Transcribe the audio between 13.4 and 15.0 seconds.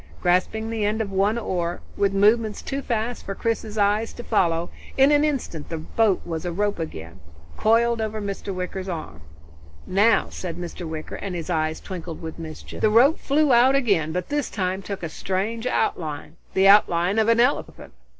out again, but this time